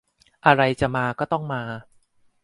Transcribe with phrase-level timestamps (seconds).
[0.45, 1.61] อะไรจะมาต้องมา